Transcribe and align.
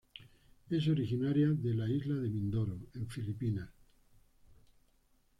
Es 0.71 0.87
originaria 0.87 1.45
de 1.49 1.93
isla 1.95 2.15
de 2.15 2.27
Mindoro 2.31 2.79
en 2.95 3.07
Filipinas. 3.07 3.69